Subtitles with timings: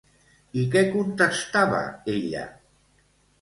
[0.61, 1.83] I què contestava
[2.15, 2.43] ella?